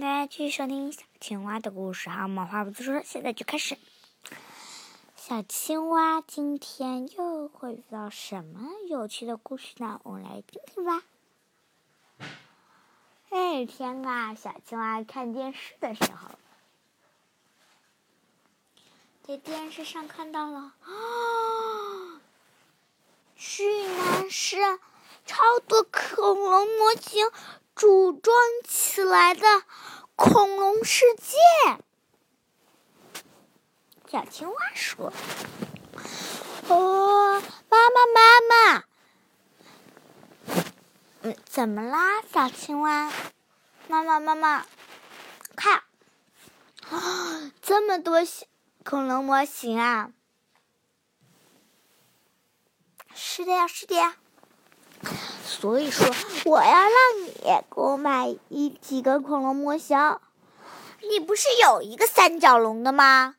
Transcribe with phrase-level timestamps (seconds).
[0.00, 2.10] 大家继续收听小青蛙的故事。
[2.10, 3.78] 好，我们话不多说，现在就开始。
[5.16, 9.98] 小青蛙今天又会遇到什么有趣的故事呢？
[10.02, 11.02] 我们来听听吧。
[13.30, 16.30] 那天啊，小青蛙看电视的时候，
[19.22, 22.20] 在电视上看到了啊，
[23.34, 24.58] 居然是
[25.24, 27.30] 超多恐龙模型。
[27.78, 28.34] 组装
[28.66, 29.42] 起来的
[30.16, 31.36] 恐龙世界，
[34.10, 35.12] 小青蛙说
[36.68, 38.84] ：“哦，妈妈，妈妈，
[41.20, 43.12] 嗯，怎么啦，小青蛙？
[43.88, 44.66] 妈妈，妈妈，
[45.54, 45.82] 看，
[46.88, 48.20] 啊，这么多
[48.84, 50.12] 恐龙模型啊！
[53.14, 54.16] 是的呀，是的呀。”
[55.44, 56.06] 所以说，
[56.46, 60.18] 我要让你给我买一几个恐龙模型。
[61.08, 63.36] 你不是有一个三角龙的吗？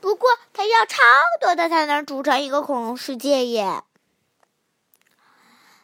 [0.00, 0.98] 不过它要超
[1.40, 3.82] 多的才能组成一个恐龙世界耶。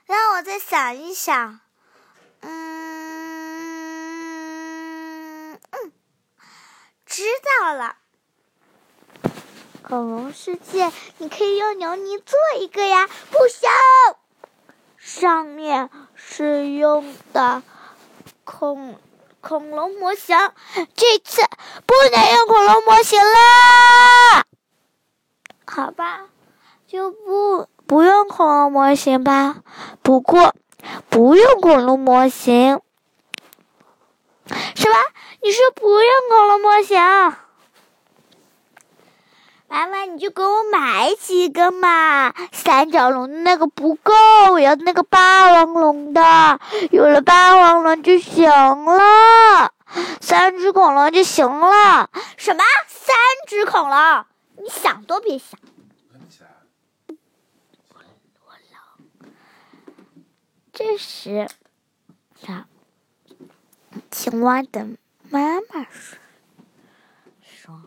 [0.07, 1.61] 让我再想一想。
[2.41, 2.81] 嗯
[5.53, 5.93] 嗯，
[7.07, 7.23] 知
[7.61, 7.97] 道了。
[9.83, 13.07] 恐龙世界，你可以用牛泥做一个呀。
[13.31, 13.69] 不行。
[14.97, 15.91] 上面
[16.21, 17.63] 是用的
[18.45, 18.99] 恐
[19.41, 20.37] 恐龙模型，
[20.95, 21.43] 这次
[21.87, 24.45] 不能用恐龙模型了。
[25.65, 26.27] 好吧，
[26.89, 29.63] 就不不用恐龙模型吧。
[30.03, 30.55] 不过
[31.09, 32.81] 不用恐龙模型，
[34.75, 34.97] 什么？
[35.41, 36.99] 你说不用恐龙模型？
[39.69, 42.35] 妈妈，你就给我买几个嘛！
[42.53, 44.13] 三角龙的那个不够，
[44.53, 46.59] 我要那个霸王龙的。
[46.91, 49.73] 有了霸王龙就行了，
[50.21, 52.09] 三只恐龙就行了。
[52.39, 52.65] 什么？
[52.87, 53.15] 三
[53.47, 54.25] 只恐龙？
[54.57, 55.61] 你想都别想！
[60.73, 61.49] 这时，
[62.41, 62.65] 小
[64.13, 64.87] 青蛙的
[65.29, 66.19] 妈妈说
[67.43, 67.83] ：“说，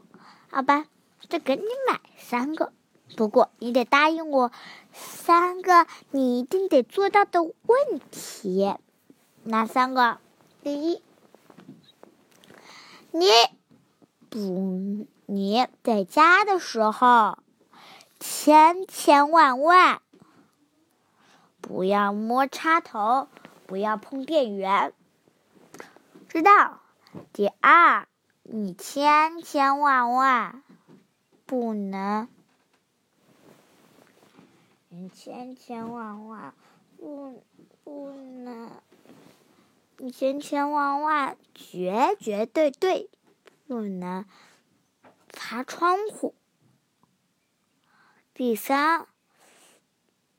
[0.51, 0.85] 好吧。”
[1.31, 2.73] 就给你买三个，
[3.15, 4.51] 不过你得答应我
[4.91, 8.75] 三个你一定得做到的问题。
[9.43, 10.19] 哪三个？
[10.61, 11.01] 第一，
[13.11, 13.27] 你
[14.29, 17.37] 不你在家的时候，
[18.19, 20.01] 千千万万
[21.61, 23.29] 不要摸插头，
[23.67, 24.91] 不要碰电源，
[26.27, 26.81] 知道？
[27.31, 28.05] 第二，
[28.43, 30.61] 你千千万万。
[31.51, 32.29] 不能，
[34.87, 36.53] 你千千万万
[36.97, 37.43] 不
[37.83, 38.71] 不能，
[39.97, 43.09] 你千千万万绝绝对对
[43.67, 44.25] 不能
[45.27, 46.33] 爬窗户。
[48.33, 49.05] 第三，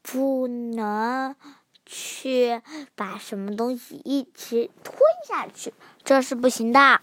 [0.01, 1.37] 不能
[1.85, 2.63] 去
[2.95, 4.97] 把什么东西一起吞
[5.29, 7.03] 下去，这是不行的。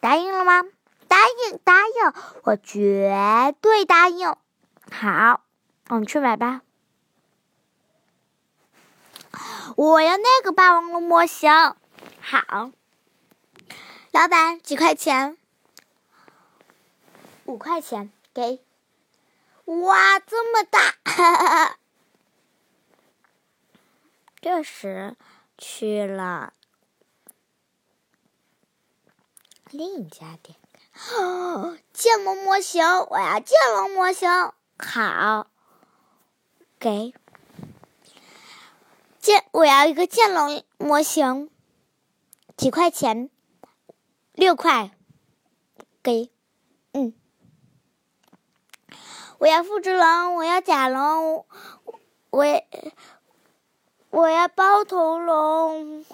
[0.00, 0.64] 答应了吗？
[1.14, 4.34] 答应，答应，我绝对答应。
[4.90, 5.44] 好，
[5.86, 6.62] 我们去买吧。
[9.76, 11.52] 我要那个霸王龙模型。
[12.20, 12.72] 好，
[14.10, 15.38] 老板，几块钱？
[17.44, 18.64] 五块钱，给。
[19.66, 20.96] 哇，这么大！
[24.42, 25.16] 这时
[25.56, 26.52] 去了
[29.70, 30.58] 另一家店。
[31.92, 34.30] 剑龙模型，我要剑龙模型。
[34.78, 35.48] 好，
[36.78, 37.12] 给
[39.18, 41.50] 剑，我要一个剑龙模型。
[42.56, 43.28] 几块钱？
[44.32, 44.92] 六块。
[46.02, 46.30] 给，
[46.92, 47.14] 嗯。
[49.38, 51.44] 我要复制龙，我要甲龙，
[52.30, 52.44] 我
[54.10, 56.04] 我要包头龙，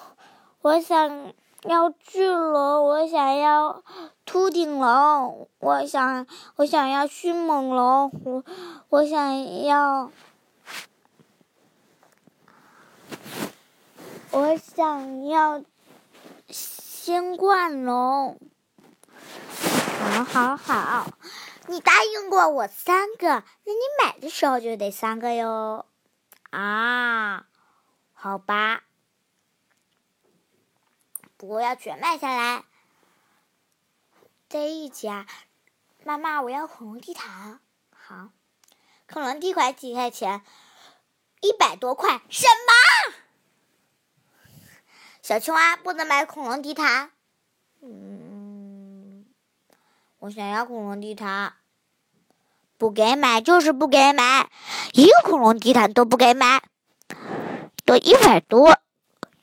[0.63, 1.35] 我想。
[1.65, 3.83] 要巨龙，我想要
[4.25, 6.27] 秃顶龙，我想
[6.57, 8.45] 我想要迅猛龙，我
[8.89, 10.11] 我想要，
[14.31, 15.63] 我想要
[16.49, 18.39] 仙冠龙。
[20.25, 20.25] 好，
[20.57, 21.07] 好，好，
[21.67, 25.85] 你答应过我三个，那你买的时候就得三个哟。
[26.51, 27.45] 啊，
[28.15, 28.83] 好吧。
[31.41, 32.65] 不过要全买下来。
[34.51, 35.25] 在一家，
[36.05, 37.59] 妈妈，我要恐龙地毯。
[37.97, 38.29] 好，
[39.11, 40.43] 恐龙地毯几块钱？
[41.41, 42.21] 一百多块。
[42.29, 43.15] 什么？
[45.23, 47.11] 小青蛙不能买恐龙地毯。
[47.81, 49.25] 嗯，
[50.19, 51.55] 我想要恐龙地毯，
[52.77, 54.51] 不给买就是不给买，
[54.93, 56.63] 一个恐龙地毯都不给买，
[57.87, 58.79] 都一百多，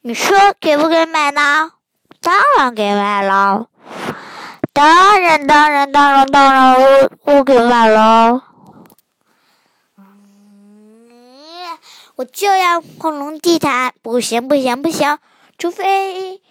[0.01, 1.73] 你说给不给买呢？
[2.21, 3.67] 当然给买了，
[4.73, 8.43] 当然当然当然当然我我给买了。
[9.97, 11.77] 嗯，
[12.15, 15.19] 我就要恐龙地毯，不行不行不行，
[15.57, 16.41] 除非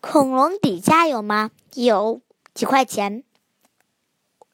[0.00, 1.50] 恐龙底价有吗？
[1.74, 2.20] 有
[2.54, 3.22] 几块钱？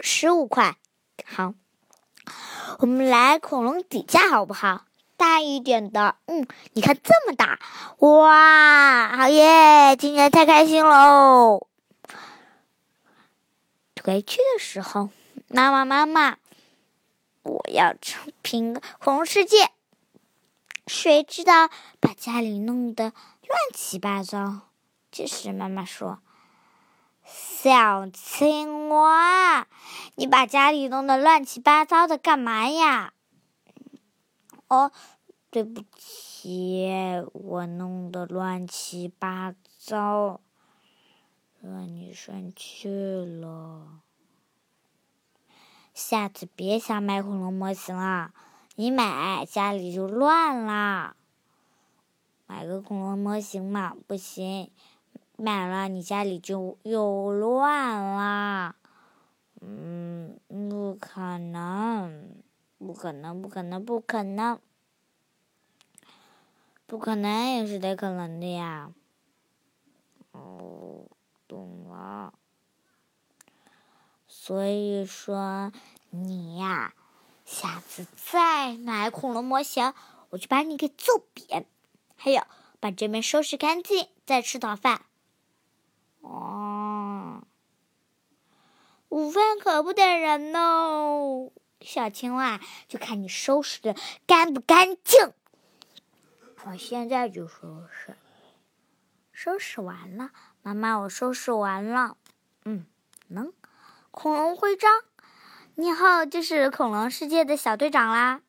[0.00, 0.76] 十五块。
[1.24, 1.54] 好，
[2.78, 4.82] 我们来恐龙底价好不好？
[5.24, 7.58] 大一点的，嗯，你看这么大，
[8.00, 9.96] 哇，好耶！
[9.96, 11.66] 今天太开心喽！
[14.04, 15.08] 回去的时候，
[15.48, 16.36] 妈妈妈妈，
[17.42, 17.94] 我要
[18.42, 19.70] 拼恐龙世界。
[20.86, 24.60] 谁知道把家里弄得乱七八糟？
[25.10, 26.18] 这时妈妈说
[27.24, 29.66] ：“小青蛙，
[30.16, 33.14] 你把家里弄得乱七八糟的干嘛呀？”
[34.74, 34.92] 哦，
[35.50, 36.88] 对不起，
[37.32, 40.40] 我弄得乱七八糟，
[41.60, 44.00] 让你生气了。
[45.92, 48.32] 下次别想买恐龙模型了，
[48.74, 51.14] 你买家里就乱啦。
[52.46, 54.72] 买个恐龙模型嘛，不行，
[55.36, 58.74] 买了你家里就又乱啦。
[59.60, 62.43] 嗯，不可能，
[62.86, 64.60] 不可能，不可能，不可能，
[66.86, 68.92] 不可能也是得可能的呀。
[70.32, 71.06] 哦，
[71.48, 72.34] 懂了。
[74.28, 75.72] 所以说，
[76.10, 76.92] 你呀，
[77.46, 79.94] 下次再买恐龙模型，
[80.28, 81.66] 我就把你给揍扁。
[82.16, 82.42] 还有，
[82.80, 85.06] 把这边收拾干净，再吃早饭。
[86.20, 87.42] 哦，
[89.08, 91.50] 午饭可不等人哦，
[91.84, 93.94] 小青蛙，就看你收拾的
[94.26, 95.32] 干不干净。
[96.64, 98.16] 我现在就收拾，
[99.32, 100.30] 收拾完了，
[100.62, 102.16] 妈妈，我收拾完了。
[102.64, 102.86] 嗯，
[103.28, 103.52] 能。
[104.10, 105.02] 恐龙徽章，
[105.74, 108.42] 你以后就是恐龙世界的小队长啦！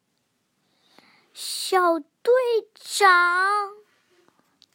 [1.33, 2.33] 小队
[2.75, 3.09] 长，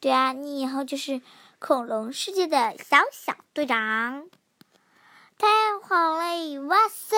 [0.00, 1.22] 对啊，你以后就是
[1.60, 4.28] 恐龙世界的小小队长，
[5.38, 5.46] 太
[5.82, 6.60] 好了！
[6.66, 7.16] 哇塞，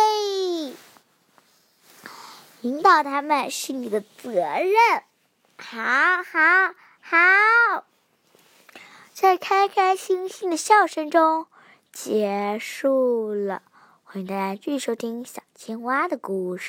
[2.63, 5.03] 引导他们是你的责任，
[5.59, 7.85] 好好好，
[9.13, 11.47] 在开开心心的笑声中。
[11.91, 13.63] 结束了，
[14.05, 16.61] 欢迎大家继续收听小青蛙的故事。